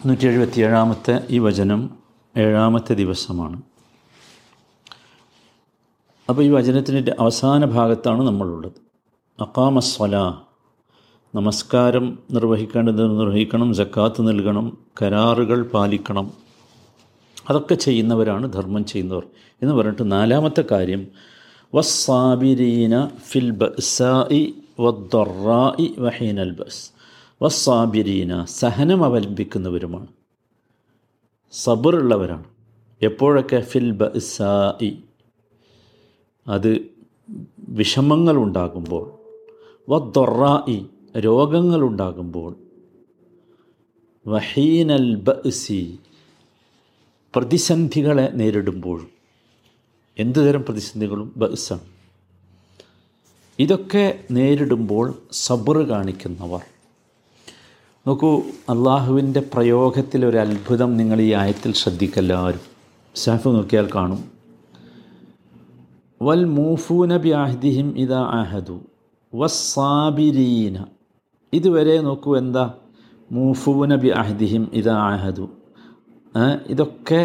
നൂറ്റി 0.06 0.26
എഴുപത്തി 0.26 0.60
ഏഴാമത്തെ 0.60 1.14
ഈ 1.30 1.38
വചനം 1.38 1.80
ഏഴാമത്തെ 2.36 2.94
ദിവസമാണ് 2.94 3.58
അപ്പോൾ 6.29 6.41
ഈ 6.41 6.49
വചനത്തിന്റെ 6.49 7.15
അവസാന 7.19 7.65
ഭാഗത്താണ് 7.65 8.23
നമ്മളുള്ളത്. 8.23 8.71
അക്കാമസ്വല 9.41 10.17
നമസ്കാരം 11.35 12.19
നിർവഹിക്കേണ്ടത് 12.31 13.19
നിർവഹിക്കണം 13.19 13.73
ജക്കാത്ത് 13.73 14.27
നൽകണം 14.27 14.77
കരാറുകൾ 15.01 15.63
പാലിക്കണം. 15.63 16.31
അതൊക്കെ 17.49 17.75
ചെയ്യുന്നവരാണ് 17.75 18.53
ധർമ്മം 18.53 18.85
ചെയ്യുന്നവർ. 18.85 19.25
എന്ന് 19.61 19.73
പറഞ്ഞിട്ട് 19.73 20.11
നാലാമത്തെ 20.11 20.63
കാര്യം 20.71 21.07
വസ്സാബിരീന 21.75 23.07
ഫിൽ 23.07 23.49
ബസായി 23.49 24.55
വദ്ദറായി 24.79 25.95
വഹീനൽ 25.99 26.51
ബസ്. 26.51 26.91
വസ്സാബിരീന 27.41 28.45
സഹനം 28.45 29.03
അവലംബിക്കുന്നവരുമാണ്. 29.03 30.07
സബറുള്ളവരാണ്. 31.51 32.43
എപ്പോഴൊക്കെ 33.01 33.59
ഫിൽ 33.59 33.91
ബസായി 33.91 35.03
അത് 36.47 36.91
വിഷമങ്ങളുണ്ടാകുമ്പോൾ 37.69 39.11
വദ്ദൊറായി 39.89 40.85
രോഗങ്ങളുണ്ടാകുമ്പോൾ 41.17 42.55
വഹീനൽ 44.27 45.15
ബസി 45.15 45.99
പ്രതിസന്ധികളെ 47.35 48.31
നേരിടുമ്പോൾ 48.33 49.07
എന്തുതരം 50.17 50.61
പ്രതിസന്ധികളും 50.61 51.33
ബസാണ് 51.37 51.95
ഇതൊക്കെ 53.59 54.25
നേരിടുമ്പോൾ 54.31 55.13
സബർ 55.31 55.77
കാണിക്കുന്നവർ. 55.77 56.61
നോക്കൂ 58.07 58.41
അള്ളാഹുവിന്റെ 58.69 59.39
അത്ഭുതം 60.37 60.97
നിങ്ങൾ 60.97 61.21
ഈ 61.21 61.33
ആയത്തിൽ 61.33 61.73
ശ്രദ്ധിക്കല്ലാവരും 61.73 62.59
സാഫ് 63.15 63.47
നോക്കിയാൽ 63.47 63.89
കാണും. 63.95 64.34
വൽ 66.25 66.43
മൂഫൂന 66.45 67.17
ബി 67.17 67.29
ആഹ്ദിഹിം 67.29 67.87
ഇതാ 67.97 68.19
ആഹദു 68.19 68.79
വസ്സാബിരീന. 69.35 70.85
ഇതുവരെ 71.53 72.01
നോക്കൂ 72.01 72.37
എന്താ? 72.37 72.73
മൂഫൂന 73.31 73.95
ബി 73.95 74.07
അഹ്ദിഹിം 74.07 74.63
ഇതാ 74.73 74.95
ആഹദു 74.95 75.49
ഇതൊക്കെ 76.69 77.21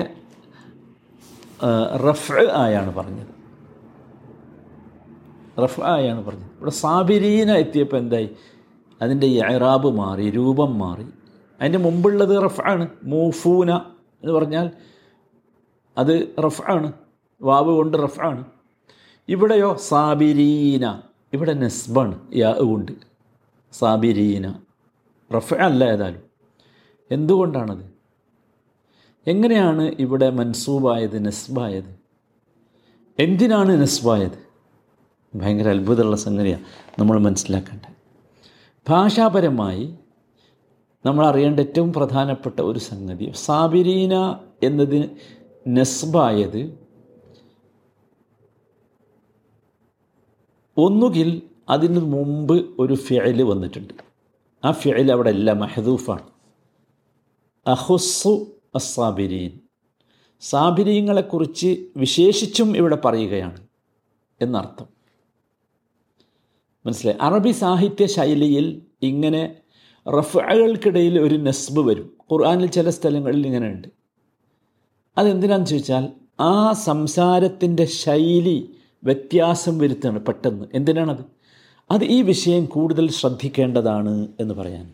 റഫ് 2.09 2.51
ആയാണ് 2.53 2.95
പറഞ്ഞത്. 2.95 3.33
റഫ് 5.63 5.81
ആയാണ് 5.81 6.25
പറഞ്ഞത്. 6.27 6.51
ഇവിടെ 6.59 6.71
സാബിരീന 6.71 7.51
എത്തിയപ്പോൾ 7.53 7.97
എന്തായി? 7.97 8.29
അതിന്റെ 9.03 9.27
ഇറാബ് 9.27 9.91
മാറി 9.97 10.31
രൂപം 10.31 10.79
മാറി. 10.79 11.07
അതിന്റെ 11.61 11.79
മുമ്പുള്ളത് 11.79 12.45
റഫ് 12.45 12.61
ആണ്. 12.67 12.89
മൂഫൂന 13.05 13.71
എന്ന് 14.23 14.33
പറഞ്ഞാൽ 14.33 14.71
അത് 15.99 16.35
റഫ് 16.45 16.63
ആണ്. 16.71 16.93
വാവ് 17.43 17.73
കൊണ്ട് 17.73 17.97
റഫാണ് 17.99 18.45
ഇവിടെയോ 19.31 19.77
സാബിരീന. 19.77 21.01
ഇവിടെ 21.33 21.53
നെസ്ബാണ് 21.53 22.19
യാ 22.37 22.53
കൊണ്ട് 22.53 22.93
സാബിരീന. 23.73 24.55
റഫ 25.37 25.55
അല്ല 25.55 25.85
ഏതായാലും. 25.85 26.21
എന്തുകൊണ്ടാണത്? 27.11 27.93
എങ്ങനെയാണ് 29.27 29.83
ഇവിടെ 29.83 30.31
മൻസൂബായത് 30.31 31.27
നെസ്ബായത്? 31.27 32.01
എന്തിനാണ് 33.19 33.81
നെസ്ബായത്? 33.81 34.51
ഭയങ്കര 35.35 35.69
അത്ഭുതമുള്ള 35.69 36.17
സംഗതിയാണ് 36.17 36.65
നമ്മൾ 37.01 37.19
മനസ്സിലാക്കേണ്ടത്. 37.19 37.93
ഭാഷാപരമായി 38.89 39.95
നമ്മൾ 41.07 41.27
അറിയേണ്ട 41.27 41.61
ഏറ്റവും 41.61 41.93
പ്രധാനപ്പെട്ട 41.93 42.61
ഒരു 42.61 42.79
സംഗതി 42.79 43.33
സാബിരീന 43.35 44.37
എന്നതിന് 44.63 45.09
നെസ്ബായത് 45.67 46.80
ഒന്നുകിൽ 50.77 51.43
അതിന് 51.69 51.99
മുമ്പ് 51.99 52.67
ഒരു 52.79 52.95
ഫിയൽ 52.95 53.43
വന്നിട്ടുണ്ട്. 53.43 53.95
ആ 54.65 54.71
ഫിയൽ 54.71 55.13
അവിടെ 55.13 55.31
അല്ല 55.31 55.53
മഹദൂഫാണ്. 55.53 56.23
അഹുസു 57.67 58.47
അസാബിരീൻ 58.75 59.61
സാബിരീങ്ങളെക്കുറിച്ച് 60.41 61.85
വിശേഷിച്ചും 61.97 62.77
ഇവിടെ 62.77 62.99
പറയുകയാണ് 63.05 63.67
എന്നർത്ഥം. 64.41 64.87
മനസ്സിലായി? 66.87 67.19
അറബി 67.21 67.51
സാഹിത്യ 67.51 68.07
ശൈലിയിൽ 68.07 68.83
ഇങ്ങനെ 69.03 69.57
റഫകൾക്കിടയിൽ 70.09 71.21
ഒരു 71.21 71.35
നസ്ബ് 71.35 71.81
വരും. 71.81 72.17
ഖുർആാനിൽ 72.33 72.67
ചില 72.67 72.91
സ്ഥലങ്ങളിൽ 72.91 73.47
ഇങ്ങനെയുണ്ട്. 73.47 73.89
അതെന്തിനാന്ന് 75.19 75.67
ചോദിച്ചാൽ 75.67 76.09
ആ 76.41 76.73
സംസാരത്തിന്റെ 76.73 77.85
ശൈലി 77.85 78.71
വ്യത്യാസം 79.05 79.79
വരുത്തുകയാണ് 79.79 80.21
പെട്ടെന്ന്. 80.21 80.65
എന്തിനാണത്? 80.75 81.25
അത് 81.91 82.05
ഈ 82.05 82.23
വിഷയം 82.23 82.65
കൂടുതൽ 82.65 83.11
ശ്രദ്ധിക്കേണ്ടതാണ് 83.11 84.29
എന്ന് 84.41 84.55
പറയാൻ. 84.55 84.93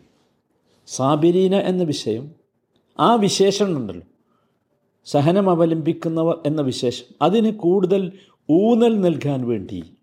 സാബിരീന 0.87 1.55
എന്ന 1.55 1.83
വിഷയം 1.83 2.31
ആ 2.99 3.15
വിശേഷണം 3.15 3.77
ഉണ്ടല്ലോ 3.77 4.07
സഹനം 5.05 5.49
അവലംബിക്കുന്നവർ 5.49 6.39
എന്ന 6.45 6.61
വിശേഷം. 6.61 7.15
അതിന് 7.21 7.51
കൂടുതൽ 7.51 8.11
ഊന്നൽ 8.51 9.01
നൽകാൻ 9.01 9.47
വേണ്ടി. 9.47 9.93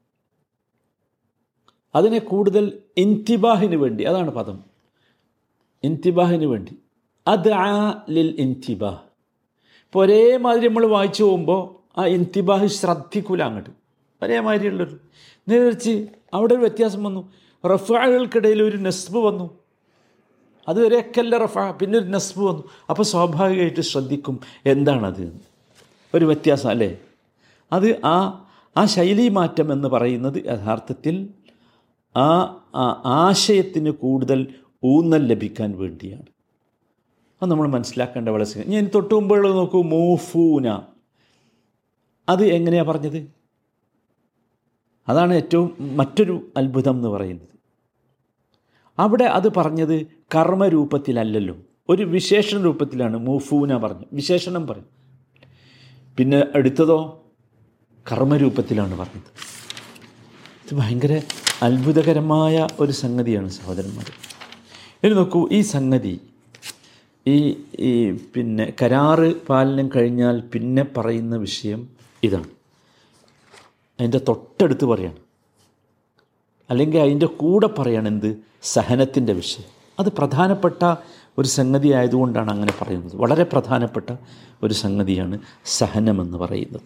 അതിനെ 1.94 2.18
കൂടുതൽ 2.18 2.82
ഇൻതിബാഹിന് 2.96 3.76
വേണ്ടി. 3.76 4.04
അതാണ് 4.04 4.30
പദം. 4.30 4.64
ഇൻതിബാഹിന് 5.84 6.44
വേണ്ടി. 6.44 6.78
അത് 7.28 7.52
ആ 7.52 8.04
ലിൽ 8.10 8.36
ഇൻതിബാഹ് 8.38 9.02
ഇപ്പോൾ 9.84 10.04
ഒരേമാതിരി 10.04 10.68
നമ്മൾ 10.68 10.86
വായിച്ചു 10.86 11.24
പോകുമ്പോൾ 11.24 12.00
ആ 12.00 12.06
ഇൻതിബാഹ് 12.06 12.66
ശ്രദ്ധിക്കൂല 12.66 13.42
അങ്ങോട്ട്. 13.42 13.83
ഒരേമാതിരിയുള്ളൊരു 14.22 14.98
നേരിച്ച് 15.48 16.06
അവിടെ 16.34 16.54
ഒരു 16.54 16.60
വ്യത്യാസം 16.60 17.04
വന്നു. 17.04 17.32
റഫാകൾക്കിടയിൽ 17.66 18.62
ഒരു 18.62 18.76
നസ്ബ് 18.76 19.18
വന്നു. 19.18 19.58
അതുവരെയൊക്കെയല്ല 20.68 21.36
റഫ 21.36 21.58
പിന്നെ 21.58 21.98
ഒരു 21.98 22.06
നെസ്ബ് 22.06 22.44
വന്നു. 22.44 22.64
അപ്പോൾ 22.90 23.02
സ്വാഭാവികമായിട്ട് 23.02 23.80
ശ്രദ്ധിക്കും 23.80 24.40
എന്താണത്. 24.66 25.40
ഒരു 26.14 26.24
വ്യത്യാസം 26.24 26.70
അല്ലേ? 26.70 26.98
അത് 27.72 28.00
ആ 28.04 28.46
ആ 28.76 28.84
ശൈലി 28.84 29.28
മാറ്റം 29.28 29.72
എന്ന് 29.72 29.88
പറയുന്നത് 29.88 30.46
യഥാർത്ഥത്തിൽ 30.46 31.28
ആ 32.16 32.54
ആശയത്തിന് 33.04 33.90
കൂടുതൽ 33.90 34.46
ഊന്നൽ 34.84 35.26
ലഭിക്കാൻ 35.26 35.78
വേണ്ടിയാണ്. 35.78 36.26
അത് 37.42 37.50
നമ്മൾ 37.50 37.68
മനസ്സിലാക്കേണ്ട 37.68 38.28
വളരെ 38.28 38.64
ഞാൻ 38.64 38.90
തൊട്ട് 38.94 39.14
മുമ്പുള്ളത് 39.14 39.56
നോക്കൂ 39.56 39.82
മൂഫൂന. 39.82 40.68
അത് 42.28 42.44
എങ്ങനെയാണ് 42.44 42.88
പറഞ്ഞത്? 42.88 43.43
അതാണ് 45.08 45.32
ഏറ്റവും 45.34 45.68
മറ്റൊരു 45.96 46.34
അത്ഭുതം 46.56 46.96
എന്ന് 46.96 47.08
പറയുന്നത്. 47.08 47.48
അവിടെ 48.98 49.24
അത് 49.24 49.48
പറഞ്ഞത് 49.56 49.96
കർമ്മരൂപത്തിലല്ലല്ലോ. 50.34 51.56
ഒരു 51.88 52.02
വിശേഷണ 52.02 52.58
രൂപത്തിലാണ് 52.62 53.16
മൂഫൂന 53.16 53.76
പറഞ്ഞു 53.76 54.06
വിശേഷണം 54.12 54.66
പറഞ്ഞു 54.66 54.90
പിന്നെ 56.18 56.40
എടുത്തതോ 56.54 56.98
കർമ്മരൂപത്തിലാണ് 58.10 58.94
പറഞ്ഞത്. 58.98 59.30
ഇത് 60.64 60.74
ഭയങ്കര 60.78 61.22
അത്ഭുതകരമായ 61.62 62.66
ഒരു 62.80 62.92
സംഗതിയാണ് 62.92 63.48
സഹോദരന്മാർ 63.48 64.06
ഇനി 65.04 65.14
നോക്കൂ 65.14 65.48
ഈ 65.52 65.60
സംഗതി 65.60 66.20
ഈ 67.26 67.36
ഈ 67.78 67.92
പിന്നെ 68.34 68.72
കരാറ് 68.82 69.28
പാലനം 69.48 69.90
കഴിഞ്ഞാൽ 69.96 70.40
പിന്നെ 70.52 70.84
പറയുന്ന 70.96 71.36
വിഷയം 71.36 71.80
ഇതാണ്. 72.22 72.48
അതിന്റെ 74.00 74.20
തൊട്ടടുത്ത് 74.28 74.84
പറയാണ്. 74.84 75.16
അല്ലെങ്കിൽ 76.70 76.98
അതിന്റെ 76.98 77.26
കൂടെ 77.26 77.66
പറയാണ് 77.66 78.08
എന്ത്? 78.08 78.36
സഹനത്തിന്റെ 78.62 79.32
വിഷയം. 79.32 79.64
അത് 80.00 80.12
പ്രധാനപ്പെട്ട 80.12 80.94
ഒരു 81.38 81.48
സംഗതി 81.48 81.88
ആയതുകൊണ്ടാണ് 81.88 82.50
അങ്ങനെ 82.50 82.72
പറയുന്നത്. 82.82 83.16
വളരെ 83.16 83.44
പ്രധാനപ്പെട്ട 83.44 84.16
ഒരു 84.62 84.74
സംഗതിയാണ് 84.74 85.38
സഹനമെന്ന് 85.64 86.38
പറയുന്നത്. 86.38 86.80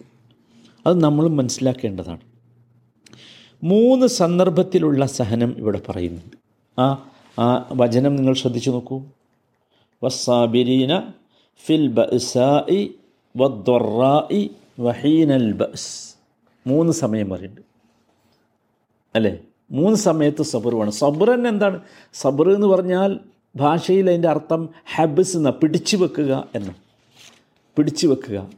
അത് 0.87 1.01
നമ്മൾ 1.01 1.27
മനസ്സിലാക്കേണ്ടതാണ്. 1.27 2.19
മൂന്ന് 3.63 4.07
സന്ദർഭത്തിലുള്ള 4.07 5.05
സഹനം 5.05 5.55
ഇവിടെ 5.57 5.81
പറയുന്നുണ്ട്. 5.89 6.37
ആ 6.81 7.05
ആ 7.39 7.65
വചനം 7.71 8.15
നിങ്ങൾ 8.15 8.33
ശ്രദ്ധിച്ചു 8.33 8.71
നോക്കൂ. 8.71 9.01
വസാബിരീന 10.03 11.11
ഫിൽ 11.65 11.87
ബഅസായി 11.87 12.95
വദ്വറായി 13.37 14.51
വഹീനൽ 14.79 15.51
ബസ് 15.51 16.08
മൂന്ന് 16.69 16.93
സമയം 16.93 17.29
പറയുന്നുണ്ട്. 17.29 17.61
അല്ലേ? 19.15 19.39
മൂന്ന് 19.71 19.97
സമയത്ത് 19.97 20.43
സബർ 20.43 20.75
വേണം 20.75 20.91
സബർ 20.91 21.29
തന്നെ 21.29 21.49
എന്താണ്? 21.49 21.81
സബർ 22.13 22.49
എന്ന് 22.49 22.67
പറഞ്ഞാൽ 22.67 23.19
ഭാഷയിൽ 23.55 24.09
അതിന്റെ 24.09 24.27
അർത്ഥം 24.27 24.69
ഹബസ് 24.95 25.37
എന്ന 25.37 25.49
പിടിച്ചു 25.49 25.97
വെക്കുക 25.97 26.47
എന്ന്. 26.55 26.71
പിടിച്ചു 27.75 28.07
വെക്കുക. 28.07 28.51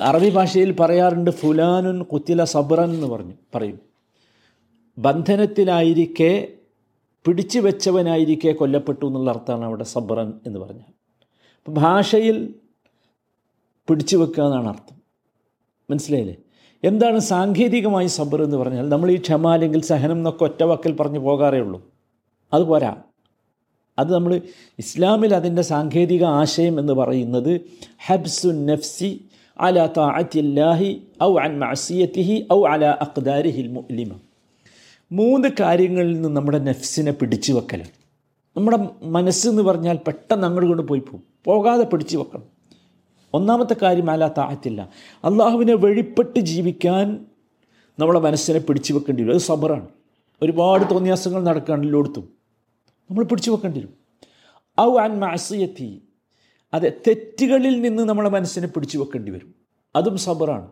അറബി 0.00 0.30
ഭാഷയിൽ 0.30 0.76
പറയാറുണ്ട് 0.80 1.30
ഫുലാനുൻ 1.30 2.02
കുത്തില 2.02 2.44
സബറൻ 2.44 2.90
എന്ന് 2.90 3.06
പറഞ്ഞു 3.06 3.34
പറയും. 3.54 3.80
ബന്ധനത്തിലായിരിക്കെ 4.98 6.48
പിടിച്ചു 7.24 7.58
വെച്ചവനായിരിക്കെ 7.58 8.52
കൊല്ലപ്പെട്ടു 8.52 9.06
എന്നുള്ള 9.06 9.30
അർത്ഥമാണ് 9.30 9.64
അവിടെ 9.64 9.84
സബറൻ 9.84 10.32
എന്ന് 10.46 10.58
പറഞ്ഞാൽ. 10.58 10.92
ഭാഷയിൽ 11.68 12.54
പിടിച്ചു 13.88 14.16
വെക്കുക 14.16 14.44
എന്നാണ് 14.44 14.68
അർത്ഥം. 14.68 15.01
മനസ്സിലായില്ലേ? 15.92 16.36
എന്താണ് 16.82 17.18
സാങ്കേതികമായി 17.32 18.08
സബർ 18.18 18.40
എന്ന് 18.46 18.58
പറഞ്ഞാൽ 18.60 18.86
നമ്മൾ 18.92 19.08
ഈ 19.14 19.18
ക്ഷമ 19.26 19.46
അല്ലെങ്കിൽ 19.56 19.80
സഹനം 19.90 20.18
എന്നൊക്കെ 20.20 20.44
ഒറ്റ 20.48 20.62
വാക്കിൽ 20.70 20.92
പറഞ്ഞു 21.00 21.20
പോകാറേ 21.26 21.60
ഉള്ളൂ. 21.66 21.78
അത് 22.52 22.64
പോരാ. 22.70 22.92
അത് 23.98 24.10
നമ്മൾ 24.14 24.32
ഇസ്ലാമിൽ 24.82 25.32
അതിന്റെ 25.38 25.62
സാങ്കേതിക 25.72 26.24
ആശയം 26.40 26.74
എന്ന് 26.82 26.94
പറയുന്നത് 27.00 27.52
ഹബ്സു 28.06 28.50
നഫ്സി 28.68 29.10
അല 29.66 29.78
താഅത്തില്ലാഹി 29.96 30.90
ഔ 31.22 31.32
അൻ 31.44 31.52
മസിയത്തിഹി 31.62 32.36
ഔ 32.56 32.60
അല 32.72 32.84
അഖ്ദാരിഹിൽ 33.06 33.68
മുലിമ 33.76 34.12
മൂന്ന് 35.10 35.48
കാര്യങ്ങളിൽ 35.60 36.12
നിന്ന് 36.14 36.30
നമ്മുടെ 36.36 36.60
നഫ്സിനെ 36.68 37.12
പിടിച്ചു 37.20 37.52
വെക്കലാണ് 37.56 37.92
നമ്മുടെ 38.56 38.78
മനസ്സെന്ന് 39.16 39.62
പറഞ്ഞാൽ 39.62 39.96
പെട്ടെന്ന് 40.06 40.46
അങ്ങോട്ട് 40.46 40.68
കൊണ്ട് 40.70 40.84
പോയി 40.90 41.02
പോകും. 41.08 41.22
പോകാതെ 41.48 41.84
പിടിച്ചു 41.92 42.16
വെക്കണം. 42.16 42.46
ഒന്നാമത്തെ 43.34 43.76
കാര്യം 43.82 44.10
അല 44.10 44.28
താഴത്തില്ല 44.28 44.88
അള്ളാഹുവിനെ 45.24 45.74
വെളിപ്പെട്ട് 45.74 46.40
ജീവിക്കാൻ 46.40 47.26
നമ്മളെ 47.98 48.20
മനസ്സിനെ 48.20 48.58
പിടിച്ചു 48.58 48.92
വെക്കേണ്ടി 48.92 49.22
വരും. 49.22 49.32
അത് 49.32 49.40
സബറാണ്. 49.40 49.88
ഒരുപാട് 50.42 50.94
തോന്നിയാസങ്ങൾ 50.94 51.44
നടക്കുകയാണ് 51.44 51.82
എല്ലായിടത്തും. 51.82 52.28
നമ്മൾ 53.10 53.24
പിടിച്ചു 53.24 53.50
വെക്കേണ്ടി 53.50 53.80
വരും. 53.80 53.94
ഔ 54.80 54.98
ആൻ 54.98 55.20
മാസിയത്തി 55.20 56.02
അതെ 56.74 56.92
തെറ്റുകളിൽ 57.06 57.80
നിന്ന് 57.80 58.02
നമ്മളെ 58.02 58.28
മനസ്സിനെ 58.28 58.66
പിടിച്ചു 58.66 58.98
വെക്കേണ്ടി 58.98 59.32
വരും. 59.32 59.54
അതും 59.96 60.18
സബറാണ്. 60.18 60.68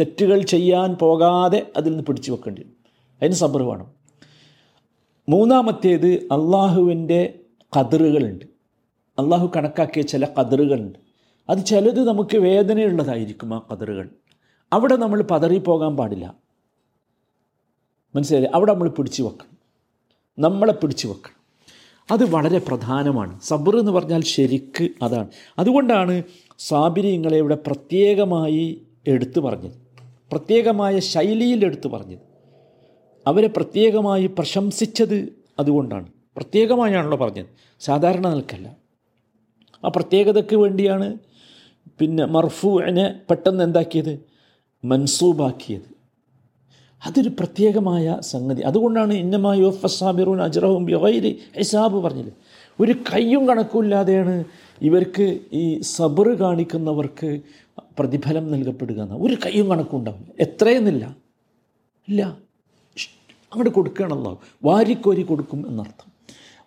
തെറ്റുകൾ 0.00 0.42
ചെയ്യാൻ 0.42 0.94
പോകാതെ 0.94 1.72
അതിൽ 1.76 1.90
നിന്ന് 1.90 2.04
പിടിച്ചു 2.04 2.32
വെക്കേണ്ടി 2.32 2.62
വരും. 2.62 2.76
അതിന് 3.22 3.34
സബർ 3.34 3.62
വേണം. 3.62 3.86
മൂന്നാമത്തേത് 5.28 6.14
അള്ളാഹുവിന്റെ 6.14 7.38
കതിറുകളുണ്ട് 7.80 8.44
അള്ളാഹു 9.18 9.50
കണക്കാക്കിയ 9.56 10.02
ചില 10.02 10.26
കതിറുകളുണ്ട് 10.40 11.11
അത് 11.52 11.64
ചിലത് 11.64 12.08
നമുക്ക് 12.08 12.36
വേദനയുള്ളതായിരിക്കും 12.36 13.54
ആ 13.54 13.60
കതറുകൾ. 13.72 14.08
അവിടെ 14.72 14.96
നമ്മൾ 14.96 15.22
പതറിപ്പോകാൻ 15.22 15.96
പാടില്ല. 15.96 16.34
മനസ്സിലായില്ലേ? 18.16 18.52
അവിടെ 18.54 18.72
നമ്മൾ 18.72 18.88
പിടിച്ചു 18.88 19.22
വെക്കണം. 19.22 19.58
നമ്മളെ 20.38 20.72
പിടിച്ചു 20.72 21.08
വെക്കണം. 21.08 21.42
അത് 22.10 22.30
വളരെ 22.30 22.58
പ്രധാനമാണ്. 22.58 23.40
സബർ 23.40 23.76
എന്ന് 23.76 23.92
പറഞ്ഞാൽ 23.92 24.20
ശരിക്ക് 24.20 24.88
അതാണ്. 25.02 25.28
അതുകൊണ്ടാണ് 25.58 26.22
സാബിരിങ്ങളെ 26.58 27.38
ഇവിടെ 27.38 27.54
പ്രത്യേകമായി 27.54 28.82
എടുത്തു 29.06 29.40
പറഞ്ഞത്. 29.40 29.72
പ്രത്യേകമായ 30.30 30.98
ശൈലിയിൽ 30.98 31.64
എടുത്തു 31.64 31.88
പറഞ്ഞത്. 31.88 32.18
അവരെ 33.26 33.46
പ്രത്യേകമായി 33.46 34.26
പ്രശംസിച്ചത് 34.26 35.28
അതുകൊണ്ടാണ്. 35.58 36.06
പ്രത്യേകമായാണല്ലോ 36.36 37.16
പറഞ്ഞത്. 37.16 37.46
സാധാരണ 37.80 38.28
നിൽക്കല്ല 38.28 38.76
ആ 39.84 39.88
പ്രത്യേകതയ്ക്ക് 39.88 40.56
വേണ്ടിയാണ് 40.56 41.18
പിന്നെ 41.98 42.24
മർഫൂവിനെ 42.24 43.20
പെട്ടെന്ന് 43.30 43.64
എന്താക്കിയത്? 43.64 44.18
മൻസൂബാക്കിയത്. 44.84 45.92
അതൊരു 47.06 47.28
പ്രത്യേകമായ 47.28 48.16
സംഗതി. 48.20 48.62
അതുകൊണ്ടാണ് 48.62 49.14
ഇന്നമായ 49.14 49.70
ഫസാബിറൂൻ 49.70 50.42
അജ്റഹും 50.42 50.90
യൊവൈര് 50.90 51.34
ഹിസാബ് 51.56 52.04
പറഞ്ഞത്. 52.04 52.32
ഒരു 52.80 52.92
കയ്യും 52.92 53.48
കണക്കുമില്ലാതെയാണ് 53.48 54.44
ഇവർക്ക് 54.82 55.38
ഈ 55.52 55.80
സബർ 55.80 56.28
കാണിക്കുന്നവർക്ക് 56.28 57.40
പ്രതിഫലം 57.98 58.52
നൽകപ്പെടുക 58.52 59.02
എന്ന. 59.02 59.14
ഒരു 59.14 59.36
കയ്യും 59.46 59.70
കണക്കും 59.70 59.98
ഉണ്ടാവില്ല. 59.98 60.32
എത്രയെന്നില്ല. 60.40 61.16
ഇല്ല. 62.08 62.22
അങ്ങോട്ട് 63.36 63.70
കൊടുക്കുകയാണല്ലോ. 63.70 64.40
വാരിക്കോരി 64.64 65.22
കൊടുക്കും 65.22 65.68
എന്നർത്ഥം. 65.68 66.12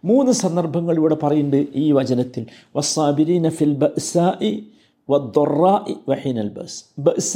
മൂന്ന് 0.06 0.32
സന്ദർഭങ്ങൾ 0.32 0.96
ഇവിടെ 0.96 1.16
പറയുന്നുണ്ട് 1.16 1.68
ഈ 1.76 1.92
വചനത്തിൽ. 1.92 2.46
വസാബിരീന 2.76 3.50
ഫിൽ 3.50 3.74
ബഅ്സാഇ 3.74 4.60
വഹീനൽ 6.10 6.50
ബസ്. 6.50 6.86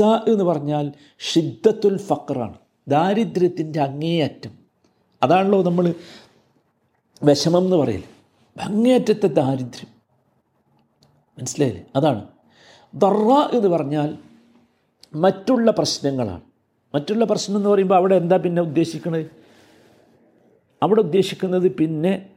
എന്ന് 0.01 0.43
പറഞ്ഞാൽ 0.43 0.91
ഷിദ്ദത്തുൽ 1.19 1.97
ഫക്റാണ് 1.97 2.57
ദാരിദ്ര്യത്തിന്റെ 2.87 3.81
അങ്ങേയറ്റം. 3.81 4.51
അതാണല്ലോ 5.23 5.63
നമ്മൾ 5.63 5.93
വിഷമം 7.23 7.63
എന്ന് 7.63 7.75
പറയൽ. 7.75 8.03
അങ്ങേയറ്റത്തെ 8.61 9.27
ദാരിദ്ര്യം. 9.27 9.87
മനസ്സിലായില്ലേ? 11.39 11.85
അതാണ്. 11.95 12.27
ദറ 12.95 13.55
എന്ന് 13.57 13.67
പറഞ്ഞാൽ 13.67 14.17
മറ്റുള്ള 15.15 15.71
പ്രശ്നങ്ങളാണ്. 15.71 16.41
മറ്റുള്ള 16.95 17.25
പ്രശ്നം 17.25 17.57
എന്ന് 17.57 17.69
പറയുമ്പോൾ 17.69 17.95
അവിടെ 17.95 18.15
എന്താ 18.15 18.37
പിന്നെ 18.37 18.61
ഉദ്ദേശിക്കുന്നത് 18.61 19.25
അവിടെ 20.83 20.99
ഉദ്ദേശിക്കുന്നത് 20.99 21.71
പിന്നെ 21.71 22.29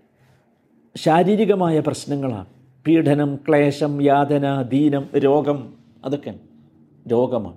ശാരീരികമായ 0.96 1.80
പ്രശ്നങ്ങളാണ്. 1.80 2.61
പീഡനം 2.86 3.36
ക്ലേശം 3.36 4.02
യാതന 4.02 4.62
ദീനം 4.62 5.04
രോഗം 5.18 5.72
അതൊക്കെ 6.04 6.34
രോഗമാണ്. 7.10 7.56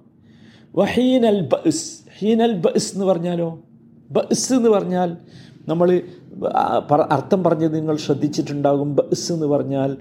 വഹീനൽ 0.75 1.49
ബസ് 1.53 2.01
ഹീനൽ 2.19 2.53
ബസ് 2.53 2.93
എന്ന് 2.93 3.05
പറഞ്ഞാലോ? 3.05 3.61
ബസ് 4.11 4.53
എന്ന് 4.53 4.69
പറഞ്ഞാൽ 4.69 5.17
നമ്മൾ 5.67 6.01
അർത്ഥം 7.09 7.43
പറഞ്ഞത് 7.43 7.75
നിങ്ങൾ 7.75 7.95
ശ്രദ്ധിച്ചിട്ടുണ്ടാകും. 7.95 8.95
ബസ് 8.95 9.31
എന്ന് 9.33 9.45
പറഞ്ഞാൽ 9.45 9.97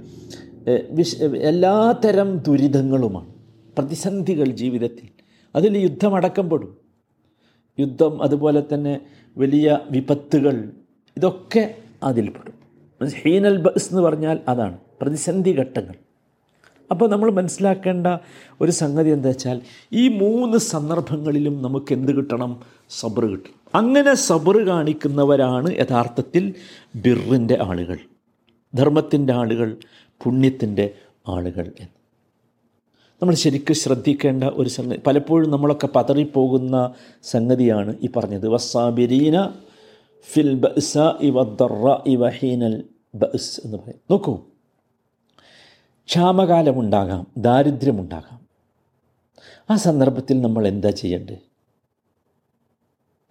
വിശ 0.90 1.22
എല്ലാത്തരം 1.22 2.38
ദുരിതങ്ങളുമാണ്. 2.38 3.30
പ്രതിസന്ധികൾ 3.78 4.44
ജീവിതത്തിൽ. 4.44 5.08
അതിൽ 5.56 5.78
യുദ്ധമടക്കം 5.78 6.50
പെടും 6.50 6.76
യുദ്ധം 7.78 8.22
അതുപോലെ 8.22 8.62
തന്നെ 8.72 9.00
വലിയ 9.36 9.78
വിപത്തുകൾ 9.90 10.70
ഇതൊക്കെ 11.16 11.74
അതിൽപ്പെടും. 12.02 12.63
ഹീനൽ 13.00 13.56
ബസ് 13.62 13.88
എന്ന് 13.91 14.02
പറഞ്ഞാൽ 14.02 14.38
അതാണ് 14.49 14.79
പ്രതിസന്ധി 15.02 15.52
ഘട്ടങ്ങൾ. 15.52 15.94
അപ്പോൾ 16.91 17.11
നമ്മൾ 17.11 17.31
മനസ്സിലാക്കേണ്ട 17.31 18.06
ഒരു 18.61 18.70
സംഗതി 18.70 19.11
എന്താ 19.11 19.29
വെച്ചാൽ 19.29 19.61
ഈ 19.93 20.08
മൂന്ന് 20.08 20.58
സന്ദർഭങ്ങളിലും 20.58 21.62
നമുക്ക് 21.62 21.93
എന്ത് 21.93 22.12
കിട്ടണം? 22.12 22.61
സബർ 22.91 23.25
കിട്ടണം 23.25 23.55
അങ്ങനെ 23.75 24.14
സബർ 24.14 24.67
കാണിക്കുന്നവരാണ് 24.67 25.74
യഥാർത്ഥത്തിൽ 25.77 26.55
ബിറിന്റെ 26.96 27.58
ആളുകൾ 27.63 27.98
ധർമ്മത്തിന്റെ 28.74 29.32
ആളുകൾ 29.32 29.77
പുണ്യത്തിന്റെ 30.24 30.94
ആളുകൾ 31.29 31.72
എന്ന്. 31.81 31.93
നമ്മൾ 33.22 33.34
ശരിക്കും 33.34 33.74
ശ്രദ്ധിക്കേണ്ട 33.74 34.44
ഒരു 34.44 34.69
സംഗതി 34.69 35.01
പലപ്പോഴും 35.06 35.51
നമ്മളൊക്കെ 35.51 35.89
പതറിപ്പോകുന്ന 35.96 36.93
സംഗതിയാണ് 37.22 37.96
ഈ 38.03 38.08
പറഞ്ഞത്. 38.17 38.48
വസാബിരീന 38.48 39.48
ഫിൽ 40.32 40.54
ബഅ്സ 40.54 40.98
ഇവ 42.06 42.28
ഹീനൽ 42.28 42.76
ബഅസ് 43.14 43.60
എന്ന് 43.64 43.78
പറയും. 43.78 44.00
നോക്കൂ. 44.10 44.34
ക്ഷാമകാലമുണ്ടാകാം 46.08 47.26
ദാരിദ്ര്യമുണ്ടാകാം. 47.38 48.40
ആ 49.70 49.76
സന്ദർഭത്തിൽ 49.76 50.40
നമ്മൾ 50.40 50.69
എന്താ 50.69 50.90
ചെയ്യേണ്ടത്? 50.90 51.38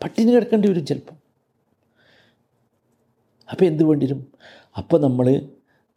പട്ടിണി 0.03 0.31
കിടക്കേണ്ടി 0.31 0.67
വരും 0.69 0.85
ചിലപ്പം 0.85 1.17
അപ്പോൾ 3.51 3.65
എന്ത് 3.65 3.83
വേണ്ടി 3.83 4.05
വരും 4.05 4.21
അപ്പോൾ 4.77 5.01
നമ്മൾ 5.01 5.41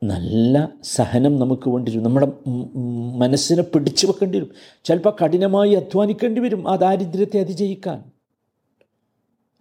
നല്ല 0.03 0.69
സഹനം 0.83 1.39
നമുക്ക് 1.39 1.71
വേണ്ടി 1.71 1.91
വരും 1.91 2.05
നമ്മുടെ 2.05 2.27
മനസ്സിനെ 3.17 3.63
പിടിച്ചു 3.63 4.07
വെക്കേണ്ടി 4.07 4.39
വരും. 4.39 4.51
ചിലപ്പോൾ 4.85 5.17
കഠിനമായി 5.25 5.73
അധ്വാനിക്കേണ്ടി 5.73 6.41
വരും 6.41 6.71
ആ 6.71 6.77
ദാരിദ്ര്യത്തെ 6.77 7.41
അതിജയിക്കാൻ. 7.41 7.99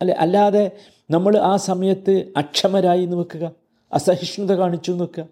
അല്ലെ? 0.01 0.15
അല്ലാതെ 0.15 0.71
നമ്മൾ 1.09 1.37
ആ 1.37 1.55
സമയത്ത് 1.55 2.33
അക്ഷമരായി 2.37 3.03
എന്ന് 3.03 3.17
വെക്കുക 3.17 3.51
അസഹിഷ്ണുത 3.93 4.55
കാണിച്ചു 4.55 4.91
എന്ന് 4.91 5.03
വെക്കുക 5.03 5.27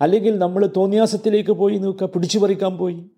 അല്ലെങ്കിൽ 0.00 0.38
നമ്മൾ 0.38 0.70
തോന്നിയാസത്തിലേക്ക് 0.76 1.50
പോയി 1.50 1.74
എന്ന് 1.74 1.88
വെക്കുക 1.88 2.06
പിടിച്ചു 2.06 2.38
പറിക്കാൻ 2.38 2.76
പോയി 2.76 3.10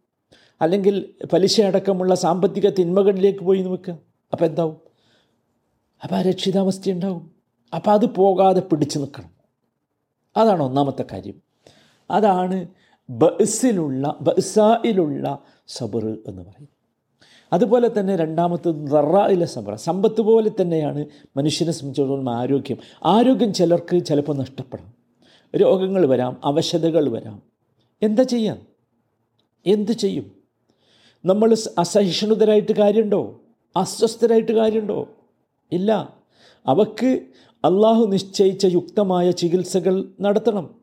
അല്ലെങ്കിൽ 0.61 1.15
പലിശ 1.33 1.61
അടക്കമുള്ള 1.61 2.15
സാമ്പത്തിക 2.15 2.69
തിന്മകളിലേക്ക് 2.69 3.39
പോയി 3.39 3.59
എന്ന് 3.59 3.71
വെക്കുക 3.71 3.99
അപ്പോൾ 4.33 4.45
എന്താവും? 4.45 4.77
അപ്പോൾ 6.03 6.15
അരക്ഷിതാവസ്ഥ 6.15 6.91
ഉണ്ടാവും. 6.91 7.31
അപ്പോൾ 7.75 7.91
അത് 7.91 8.07
പോകാതെ 8.07 8.61
പിടിച്ചു 8.61 8.99
നിൽക്കണം. 8.99 9.31
അതാണ് 10.37 10.63
ഒന്നാമത്തെ 10.63 11.05
കാര്യം. 11.13 11.35
അതാണ് 12.11 12.67
ബസ്സിലുള്ള 13.11 14.17
ബസായിലുള്ള 14.21 15.39
സബർ 15.67 16.19
എന്ന് 16.27 16.43
പറയും 16.43 16.75
അതുപോലെ 17.53 17.91
തന്നെ 18.00 18.17
രണ്ടാമത്തത് 18.17 18.75
ദറായിലെ 18.75 19.47
സബ്ര. 19.47 19.75
സമ്പത്ത് 19.75 20.21
പോലെ 20.21 20.50
തന്നെയാണ് 20.61 21.05
മനുഷ്യനെ 21.37 21.73
സംബന്ധിച്ചിടത്തോളം 21.73 22.31
ആരോഗ്യം. 22.31 22.76
ആരോഗ്യം 23.05 23.55
ചിലർക്ക് 23.55 24.05
ചിലപ്പോൾ 24.05 24.37
നഷ്ടപ്പെടാം. 24.37 24.95
രോഗങ്ങൾ 25.57 26.07
വരാം 26.07 26.41
അവശതകൾ 26.45 27.09
വരാം. 27.09 27.43
എന്താ 28.03 28.23
ചെയ്യാം? 28.23 28.59
എന്ത് 29.67 29.93
ചെയ്യും? 29.93 30.33
നമ്മൾ 31.25 31.57
അസഹിഷ്ണുതരായിട്ട് 31.79 32.73
കാര്യമുണ്ടോ? 32.73 33.41
അസ്വസ്ഥരായിട്ട് 33.76 34.53
കാര്യമുണ്ടോ? 34.53 35.09
ഇല്ല. 35.73 36.15
അവക്ക് 36.67 37.21
അള്ളാഹു 37.65 38.07
നിശ്ചയിച്ച 38.07 38.65
യുക്തമായ 38.65 39.31
ചികിത്സകൾ 39.31 40.09
നടത്തണം. 40.21 40.75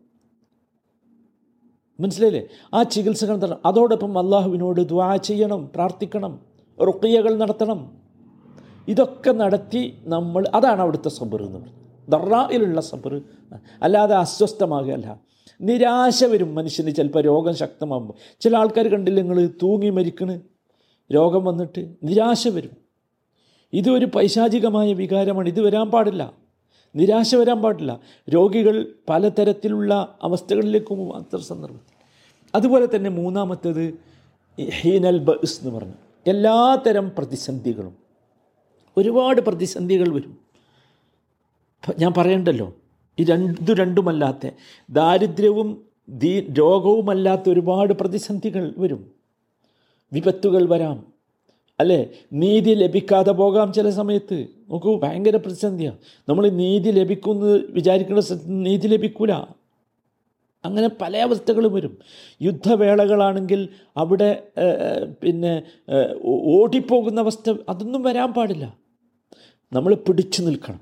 മനസ്സിലായില്ലേ? 2.00 2.48
ആ 2.74 2.84
ചികിത്സകൾ 2.84 3.36
നടത്തണം. 3.36 3.58
അതോടൊപ്പം 3.66 4.20
അള്ളാഹുവിനോട് 4.20 4.82
ദ്വാ 4.82 5.16
ചെയ്യണം 5.16 5.70
പ്രാർത്ഥിക്കണം. 5.76 6.53
റുക്കിയകൾ 6.82 7.38
നടത്തണം. 7.38 7.92
ഇതൊക്കെ 8.88 9.32
നടത്തി 9.32 9.98
നമ്മൾ 10.04 10.46
അതാണ് 10.54 10.82
അവിടുത്തെ 10.82 11.10
സബർ 11.10 11.44
എന്ന് 11.44 11.60
പറയുന്നത്. 11.60 11.84
ദറായിലുള്ള 12.12 12.82
സബർ 12.82 13.22
അല്ലാതെ 13.84 14.16
അസ്വസ്ഥമാകുകയല്ല 14.16 15.20
നിരാശ 15.62 16.24
വരും 16.24 16.56
മനുഷ്യന് 16.56 16.96
ചിലപ്പോൾ 16.96 17.24
രോഗം 17.24 17.56
ശക്തമാകുമ്പോൾ. 17.56 18.14
ചില 18.40 18.58
ആൾക്കാർ 18.58 18.88
കണ്ടില്ല 18.88 19.22
നിങ്ങൾ 19.22 19.50
തൂങ്ങി 19.64 19.90
മരിക്കണ്. 19.90 20.42
രോഗം 21.14 21.46
വന്നിട്ട് 21.46 21.96
നിരാശ 22.04 22.48
വരും. 22.48 22.70
ഇതൊരു 23.74 24.06
പൈശാചികമായ 24.06 24.94
വികാരമാണ്. 24.94 25.48
ഇത് 25.48 25.62
വരാൻ 25.62 25.92
പാടില്ല. 25.92 26.34
നിരാശ 26.96 27.36
വരാൻ 27.36 27.62
പാടില്ല. 27.62 28.00
രോഗികൾ 28.30 28.96
പലതരത്തിലുള്ള 29.10 30.18
അവസ്ഥകളിലേക്കും 30.24 31.16
അത്ര 31.16 31.38
സന്ദർഭത്തിൽ. 31.38 31.94
അതുപോലെ 32.56 32.88
തന്നെ 32.96 33.10
മൂന്നാമത്തേത് 33.10 33.94
ഹീനൽ 34.82 35.18
ബസ് 35.18 35.64
എന്ന് 35.64 35.80
പറഞ്ഞു. 35.80 35.94
എല്ലാത്തരം 36.28 37.12
പ്രതിസന്ധികളും. 37.18 37.96
ഒരുപാട് 38.98 39.42
പ്രതിസന്ധികൾ 39.42 40.14
വരും. 40.14 40.38
ഞാൻ 42.00 42.14
പറയണ്ടല്ലോ 42.18 42.74
ഈ 43.20 43.24
രണ്ടു 43.24 43.74
രണ്ടുമല്ലാത്ത 43.74 44.50
ദാരിദ്ര്യവും 44.90 45.86
ദീ 46.10 46.40
രോഗവുമല്ലാത്ത 46.40 47.50
ഒരുപാട് 47.50 47.94
പ്രതിസന്ധികൾ 47.94 48.74
വരും. 48.78 49.12
വിപത്തുകൾ 50.14 50.70
വരാം. 50.70 51.14
അല്ലേ? 51.80 52.10
നീതി 52.34 52.74
ലഭിക്കാതെ 52.74 53.32
പോകാം 53.32 53.74
ചില 53.74 53.90
സമയത്ത്. 53.90 54.48
നോക്കൂ 54.70 55.00
ഭയങ്കര 55.00 55.36
പ്രതിസന്ധിയാണ് 55.36 55.98
നമ്മൾ 56.30 56.50
നീതി 56.50 56.92
ലഭിക്കുമെന്ന് 56.92 57.60
വിചാരിക്കുന്ന 57.70 58.22
നീതി 58.46 58.88
ലഭിക്കൂല. 58.88 59.32
അങ്ങനെ 60.66 60.90
പല 61.02 61.18
അവസ്ഥകളും 61.18 61.74
വരും. 61.74 61.98
യുദ്ധവേളകളാണെങ്കിൽ 62.42 63.70
അവിടെ 63.98 64.48
പിന്നെ 65.24 65.64
ഓടിപ്പോകുന്ന 66.26 67.20
അവസ്ഥ 67.22 67.54
അതൊന്നും 67.70 68.04
വരാൻ 68.04 68.34
പാടില്ല. 68.34 68.78
നമ്മൾ 69.74 69.96
പിടിച്ചു 69.96 70.42
നിൽക്കണം. 70.42 70.82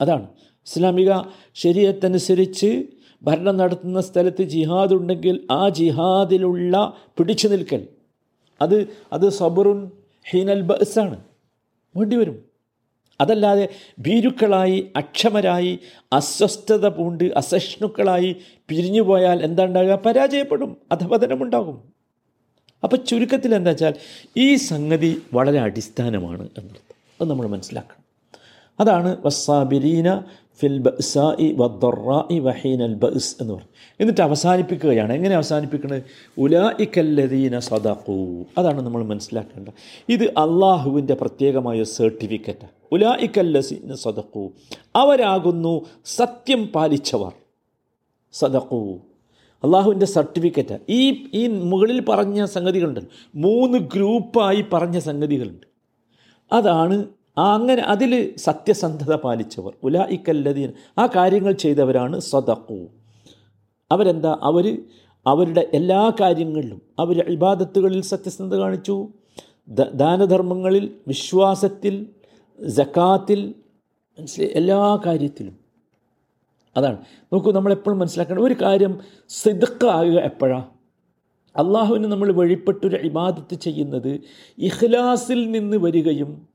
അതാണ്. 0.00 0.28
ഇസ്ലാമിക 0.66 1.12
ശരീരത്തനുസരിച്ച് 1.54 2.82
ഭരണം 3.22 3.56
നടത്തുന്ന 3.56 4.00
സ്ഥലത്ത് 4.00 4.42
ജിഹാദ് 4.42 4.94
ഉണ്ടെങ്കിൽ 4.94 5.46
ആ 5.50 5.68
ജിഹാദിലുള്ള 5.68 6.94
പിടിച്ചു 7.18 7.48
നിൽക്കൽ. 7.48 7.88
അത് 8.62 8.88
അത് 9.12 9.28
സബറുൻ 9.28 9.90
ഹീനൽ 10.30 10.60
ബസാണ് 10.60 11.20
വേണ്ടി 11.96 12.16
വരും 12.16 12.53
അതല്ലാതെ 13.20 13.68
ഭീരുക്കളായി 14.00 14.92
അക്ഷമരായി 14.96 15.78
അസ്വസ്ഥത 16.12 16.86
പൂണ്ട് 16.88 17.24
അസഹിഷ്ണുക്കളായി 17.24 18.36
പിരിഞ്ഞുപോയാൽ 18.68 19.42
എന്താ 19.42 19.96
പരാജയപ്പെടും 20.06 20.76
അധപതനമുണ്ടാകും. 20.92 21.76
അപ്പോൾ 22.84 22.96
ചുരുക്കത്തിൽ 22.96 23.54
എന്താ 23.54 23.70
വെച്ചാൽ 23.70 23.94
ഈ 24.36 24.56
സംഗതി 24.56 25.22
വളരെ 25.34 25.58
അടിസ്ഥാനമാണ് 25.58 26.48
എന്നർത്ഥം 26.58 26.96
അത് 27.20 27.30
നമ്മൾ 27.30 27.46
മനസ്സിലാക്കണം. 27.46 28.03
അതാണ് 28.80 29.16
വസ്സാബിരീന 29.24 30.22
ഫിൽ 30.60 30.78
ബസായി 30.78 31.52
വദ്ദറായി 31.52 32.38
വഹീനൽ 32.38 32.94
ബസ് 32.94 33.36
എന്ന് 33.40 33.54
പറയും 33.54 33.68
എന്നിട്ട് 34.00 34.20
അവസാനിപ്പിക്കുകയാണ്. 34.20 35.12
എങ്ങനെ 35.12 35.34
അവസാനിപ്പിക്കുന്നത് 35.34 36.02
ഉലായിക്കല്ലദീന 36.38 37.58
സദഖു. 37.58 38.44
അതാണ് 38.58 38.82
നമ്മൾ 38.82 39.04
മനസ്സിലാക്കേണ്ടത്. 39.04 39.72
ഇത് 40.08 40.24
അള്ളാഹുവിന്റെ 40.24 41.14
പ്രത്യേകമായ 41.14 41.82
സർട്ടിഫിക്കറ്റ്. 41.82 42.66
ഉലായിക്കല്ലസീന 42.92 43.94
സദഖു. 43.94 44.50
അവരാകുന്നു 44.96 45.84
സത്യം 46.04 46.66
പാലിച്ചവർ. 46.66 47.32
സദഖു. 48.32 48.98
അള്ളാഹുവിന്റെ 49.64 50.06
സർട്ടിഫിക്കറ്റ്. 50.06 50.78
ഈ 50.88 51.26
ഈ 51.34 51.46
മുകളിൽ 51.46 52.04
പറഞ്ഞ 52.04 52.44
സംഗതികളുണ്ട് 52.44 53.00
മൂന്ന് 53.34 53.78
ഗ്രൂപ്പായി 53.78 54.64
പറഞ്ഞ 54.72 54.98
സംഗതികളുണ്ട്. 54.98 55.66
അതാണ് 56.52 57.04
ആ 57.38 57.54
അങ്ങനെ 57.54 57.82
അതിൽ 57.82 58.36
സത്യസന്ധത 58.36 59.14
പാലിച്ചവർ. 59.14 59.72
ഉലായിക്കല്ലതീൻ 59.82 60.72
ആ 60.98 61.06
കാര്യങ്ങൾ 61.06 61.52
ചെയ്തവരാണ് 61.52 62.20
സദഖു. 62.20 62.86
അവരെന്താ? 63.92 64.38
അവർ 64.42 64.82
അവരുടെ 65.26 65.70
എല്ലാ 65.74 66.12
കാര്യങ്ങളിലും 66.20 66.82
അവർ 66.98 67.28
ഇബാദത്തുകളിൽ 67.28 68.02
സത്യസന്ധത 68.02 68.58
കാണിച്ചു. 68.58 69.08
ദാനധർമ്മങ്ങളിൽ 69.94 70.94
വിശ്വാസത്തിൽ 71.08 72.06
ജക്കാത്തിൽ 72.60 73.54
എല്ലാ 74.42 74.98
കാര്യത്തിലും. 75.06 75.56
അതാണ്. 76.76 76.98
നോക്കൂ 77.32 77.52
നമ്മളെപ്പോഴും 77.52 77.98
മനസ്സിലാക്കേണ്ട 77.98 78.40
ഒരു 78.42 78.54
കാര്യം 78.62 79.00
സിദ്ക്ക് 79.28 79.86
ആകുക 79.86 80.18
എപ്പോഴാണ് 80.18 80.64
അള്ളാഹുവിന് 81.56 82.04
നമ്മൾ 82.04 82.32
വഴിപ്പെട്ടൊരു 82.32 82.96
ഇബാദത്ത് 82.96 83.54
ചെയ്യുന്നത് 83.54 84.20
ഇഖ്ലാസിൽ 84.58 85.50
നിന്ന് 85.50 85.76
വരികയും 85.76 86.53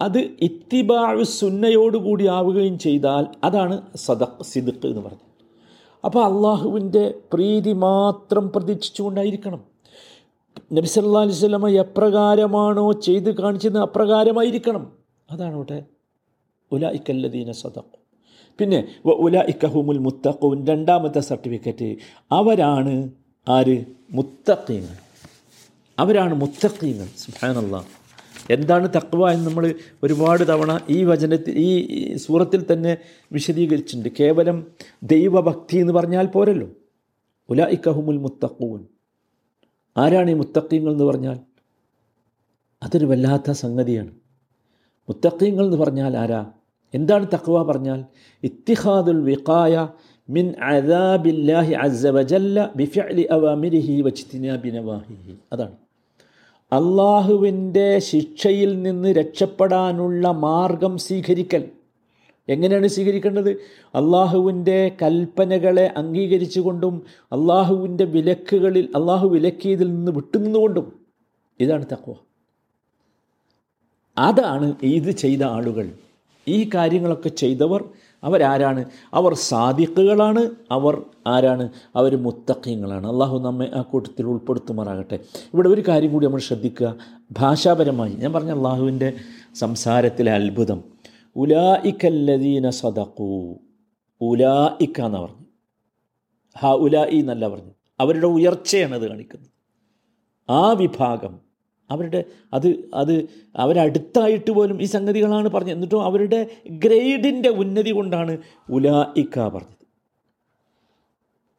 അത് 0.00 0.18
ഇത്തിബാഴ് 0.18 1.24
സുന്നയോടുകൂടി 1.24 2.26
ആവുകയും 2.26 2.78
ചെയ്താൽ 2.78 3.26
അതാണ് 3.44 3.82
സദഖ് 3.96 4.42
സിദുക്ക് 4.42 4.86
എന്ന് 4.86 5.00
പറഞ്ഞത്. 5.00 5.30
അപ്പോൾ 6.04 6.24
അള്ളാഹുവിന്റെ 6.24 7.14
പ്രീതി 7.32 7.72
മാത്രം 7.72 8.52
പ്രതീക്ഷിച്ചുകൊണ്ടായിരിക്കണം. 8.52 9.64
നബി 10.72 10.86
സല്ലല്ലാഹു 10.86 11.24
അലൈഹി 11.24 11.38
സ്വലമ 11.38 11.68
എപ്രകാരമാണോ 11.68 12.92
ചെയ്ത് 12.92 13.34
കാണിച്ചത് 13.34 13.78
അപ്രകാരമായിരിക്കണം. 13.78 14.92
അതാണ് 15.30 15.54
ഇവിടെ 15.54 15.82
ഉലായിക്കല്ലദീന 16.72 17.52
സദഖു. 17.52 17.98
പിന്നെ 18.58 18.88
ഉലായിക്കഹുമുൽ 19.04 19.98
മുത്തഖൂൻ 19.98 20.66
രണ്ടാമത്തെ 20.66 21.20
സർട്ടിഫിക്കറ്റ്. 21.20 21.96
അവരാണ് 22.32 23.10
ആര്? 23.48 23.84
മുത്തഖീങ്ങൾ. 24.10 24.96
അവരാണ് 25.98 26.34
മുത്തഖീങ്ങൾ. 26.34 27.06
സുബ്ഹാനല്ലാഹ്. 27.16 27.99
എന്താണ് 28.50 28.88
തക്വ 28.88 29.30
എന്ന് 29.30 29.46
നമ്മൾ 29.46 29.74
ഒരുപാട് 30.02 30.48
തവണ 30.48 30.80
ഈ 30.90 31.04
വചനത്തിൽ 31.04 31.58
ഈ 31.58 32.14
സൂറത്തിൽ 32.16 32.72
തന്നെ 32.72 32.96
വിശദീകരിച്ചിട്ടുണ്ട്. 33.32 34.08
കേവലം 34.20 34.66
ദൈവഭക്തി 35.02 35.76
എന്ന് 35.76 35.92
പറഞ്ഞാൽ 35.92 36.26
പോരല്ലോ. 36.26 36.68
ഉല 37.48 37.64
ഇക്കഹുമുൽ 37.64 38.18
മുത്തക്കൂൻ 38.18 38.86
ആരാണ് 39.96 40.30
ഈ 40.30 40.34
മുത്തക്കീങ്ങൾ 40.34 40.92
എന്ന് 40.92 41.04
പറഞ്ഞാൽ? 41.04 41.38
അതൊരു 42.82 43.06
വല്ലാത്ത 43.06 43.50
സംഗതിയാണ്. 43.50 44.10
മുത്തക്കീങ്ങൾ 45.08 45.64
എന്ന് 45.64 45.76
പറഞ്ഞാൽ 45.76 46.16
ആരാ? 46.16 46.46
എന്താണ് 46.94 47.26
തക്വ 47.26 47.62
പറഞ്ഞാൽ? 47.62 48.04
ഇത്തിഹാദുൽ 48.42 49.22
വിഖായ 49.22 49.88
മിൻ 50.30 50.54
അദാബില്ലാഹി 50.62 51.72
അസവജല്ല 51.72 52.10
വജല്ല 52.10 52.72
ബിഫിഅലി 52.76 53.22
അവാമിരിഹി 53.22 54.02
നവാഹിഹി. 54.70 55.34
അതാണ്. 55.52 55.76
അള്ളാഹുവിന്റെ 56.72 57.98
ശിക്ഷയിൽ 57.98 58.82
നിന്ന് 58.82 59.08
രക്ഷപ്പെടാനുള്ള 59.08 60.30
മാർഗം 60.30 60.98
സ്വീകരിക്കൽ. 60.98 61.68
എങ്ങനെയാണ് 62.48 62.88
സ്വീകരിക്കേണ്ടത്? 62.88 63.50
അള്ളാഹുവിന്റെ 63.94 64.96
കൽപ്പനകളെ 65.02 65.92
അംഗീകരിച്ചുകൊണ്ടും 65.96 67.02
അള്ളാഹുവിന്റെ 67.24 68.04
വിലക്കുകളിൽ 68.04 68.88
അള്ളാഹു 68.96 69.28
വിലക്കിയതിൽ 69.28 69.94
നിന്ന് 69.94 70.12
വിട്ടുനിന്നുകൊണ്ടും. 70.12 70.92
ഇതാണ് 71.60 71.84
തക്വ. 71.92 72.14
അതാണ് 74.18 74.74
ഇത് 74.82 75.10
ചെയ്ത 75.10 75.42
ആളുകൾ. 75.42 75.92
ഈ 76.48 76.70
കാര്യങ്ങളൊക്കെ 76.74 77.28
ചെയ്തവർ 77.28 77.84
അവരാരാണ്? 78.24 78.84
അവർ 79.14 79.34
സാദിഖുകളാണ്. 79.34 80.50
അവർ 80.70 81.02
ആരാണ്? 81.26 81.68
അവർ 81.96 82.16
മുത്തഖീങ്ങളാണ്. 82.16 83.06
അള്ളാഹു 83.06 83.38
നമ്മെ 83.38 83.70
ആ 83.74 83.82
കൂട്ടത്തിൽ 83.82 84.26
ഉൾപ്പെടുത്തുമാറാകട്ടെ. 84.26 85.18
ഇവിടെ 85.54 85.68
ഒരു 85.68 85.82
കാര്യം 85.88 86.12
കൂടി 86.12 86.26
നമ്മൾ 86.26 86.38
ശ്രദ്ധിക്കുക. 86.38 86.96
ഭാഷാപരമായി. 87.32 88.12
ഞാൻ 88.12 88.32
പറഞ്ഞ 88.32 88.50
അള്ളാഹുവിന്റെ 88.50 89.12
സംസാരത്തിലെ 89.54 90.32
അത്ഭുതം. 90.32 90.84
ഉലായിക്കല്ലദീന 91.36 92.70
സദഖു. 92.70 93.56
ഉലായിക്ക 94.20 95.00
എന്ന് 95.00 95.18
പറഞ്ഞു. 95.18 95.44
ഹ 96.58 96.66
ഉലായി 96.66 97.16
എന്നല്ല 97.16 97.48
പറഞ്ഞു. 97.48 97.70
അവരുടെ 98.00 98.26
ഉയർച്ചയാണ് 98.26 98.94
അത് 98.94 99.08
കാണിക്കുന്നത്. 99.08 99.50
ആ 100.50 100.72
വിഭാഗം 100.72 101.49
അവരുടെ 101.90 102.24
അത് 102.54 102.90
അത് 102.94 103.28
അവരടുത്തായിട്ട് 103.56 104.50
പോലും 104.50 104.82
ഈ 104.82 104.84
സംഗതികളാണ് 104.84 105.48
പറഞ്ഞത്. 105.48 105.72
എന്നിട്ടും 105.72 106.02
അവരുടെ 106.02 106.46
ഗ്രേഡിന്റെ 106.70 107.48
ഉന്നതി 107.48 107.90
കൊണ്ടാണ് 107.90 108.38
ഉലായിക്ക 108.70 109.48
പറഞ്ഞത്. 109.48 109.86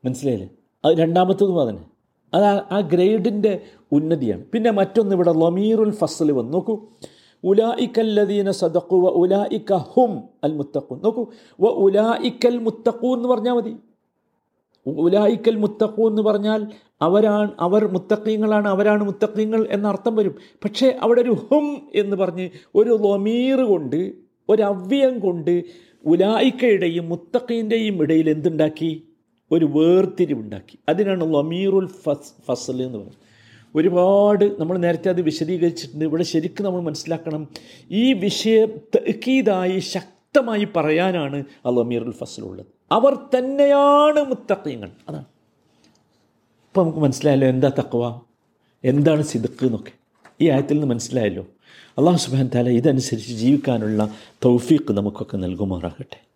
മനസ്സിലായില്ലേ? 0.05 0.49
അത് 0.85 0.97
രണ്ടാമത്തതും 0.97 1.61
അതന്നെ. 1.61 1.85
അത് 2.33 2.43
ആ- 2.45 2.79
ഗ്രേഡിന്റെ 2.79 3.61
ഉന്നതിയാണ്. 3.91 4.45
പിന്നെ 4.45 4.71
മറ്റൊന്ന് 4.71 5.15
ഇവിടെ 5.15 5.33
ലമീറുൽ 5.33 5.91
ഫസൽ 5.91 6.31
വന്നു. 6.31 6.51
നോക്കൂ. 6.51 6.79
ഉലായിക്കല്ലദീന 7.43 8.51
സദക്കു 8.51 8.95
വ 8.95 9.07
ഉലായിക്ക 9.07 9.73
ഹും 9.73 10.23
അൽ 10.43 10.53
മുത്തക്കു 10.53 10.95
നോക്കൂ. 10.95 11.25
വ 11.61 11.67
ഉലാ 11.67 12.19
ഇക്കൽ 12.23 12.57
മുത്തക്കു 12.57 13.07
എന്ന് 13.07 13.29
പറഞ്ഞാൽ 13.29 13.53
മതി. 13.53 13.75
ഉലായിക്കൽ 14.85 15.55
മുത്തഖു 15.55 16.09
എന്ന് 16.09 16.21
പറഞ്ഞാൽ 16.21 16.67
അവരാണ് 17.01 17.51
അവർ 17.59 17.87
മുത്തക്കീങ്ങളാണ് 17.87 18.67
അവരാണ് 18.67 19.03
മുത്തക്കീങ്ങൾ 19.03 19.67
എന്ന 19.71 19.87
അർത്ഥം 19.87 20.15
വരും. 20.15 20.35
പക്ഷേ 20.63 20.97
അവിടെ 21.01 21.21
ഒരു 21.21 21.29
ഹും 21.29 21.87
എന്ന് 21.95 22.15
പറഞ്ഞ് 22.15 22.49
ഒരു 22.75 22.89
ലൊമീർ 22.89 23.61
കൊണ്ട് 23.61 24.11
ഒരു 24.49 24.61
അവ്യയം 24.61 25.19
കൊണ്ട് 25.19 25.63
ഉലായിക്കയുടെയും 26.05 27.09
മുത്തക്കീന്റെയും 27.09 28.01
ഇടയിൽ 28.01 28.29
എന്തുണ്ടാക്കി? 28.29 29.03
ഒരു 29.51 29.65
വേർതിരിവുണ്ടാക്കി. 29.65 30.79
അതിനാണ് 30.89 31.33
ലൊമീറുൽ 31.33 31.87
ഫസ് 31.87 32.33
ഫസൽ 32.47 32.81
എന്ന് 32.81 32.97
പറയുന്നത്. 32.97 33.31
ഒരുപാട് 33.75 34.59
നമ്മൾ 34.59 34.77
നേരത്തെ 34.77 35.09
അത് 35.09 35.21
വിശദീകരിച്ചിട്ടുണ്ട്. 35.21 36.05
ഇവിടെ 36.05 36.23
ശരിക്കും 36.23 36.65
നമ്മൾ 36.65 36.81
മനസ്സിലാക്കണം. 36.81 37.47
ഈ 37.91 38.13
വിഷയം 38.13 38.71
തക്കീതായി 38.95 39.79
ശക്തമായി 39.79 40.67
പറയാനാണ് 40.75 41.43
ആ 41.65 41.69
ഫസലുള്ളത് 42.09 42.80
അവർ 42.91 43.15
തന്നെയാണ് 43.37 44.23
മുത്തഖീങ്ങൾ 44.23 44.91
അതാണ്. 45.09 45.25
ഇപ്പം 46.67 46.83
നമുക്ക് 46.83 46.99
മനസ്സിലായല്ലോ 46.99 47.47
എന്താ 47.47 47.69
തക്വ 47.69 48.21
എന്താണ് 48.83 49.23
സിദുക്ക് 49.23 49.65
എന്നൊക്കെ. 49.65 49.91
ഈ 50.41 50.49
ആയത്തിൽ 50.49 50.73
നിന്ന് 50.73 50.87
മനസ്സിലായല്ലോ. 50.87 51.47
അള്ളാഹു 51.97 52.17
സുബാൻ 52.17 52.49
താല 52.55 52.69
ഇതനുസരിച്ച് 52.69 53.33
ജീവിക്കാനുള്ള 53.33 54.15
തൗഫീഖ് 54.45 54.91
നമുക്കൊക്കെ 54.91 55.37
നൽകുമാറാകട്ടെ. 55.37 56.30